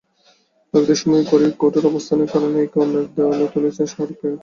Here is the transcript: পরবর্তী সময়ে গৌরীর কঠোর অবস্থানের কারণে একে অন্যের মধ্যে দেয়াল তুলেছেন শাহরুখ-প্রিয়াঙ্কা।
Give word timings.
পরবর্তী 0.73 0.95
সময়ে 0.95 1.27
গৌরীর 1.29 1.53
কঠোর 1.59 1.83
অবস্থানের 1.85 2.29
কারণে 2.33 2.57
একে 2.59 2.77
অন্যের 2.79 3.01
মধ্যে 3.01 3.15
দেয়াল 3.17 3.41
তুলেছেন 3.53 3.85
শাহরুখ-প্রিয়াঙ্কা। 3.87 4.39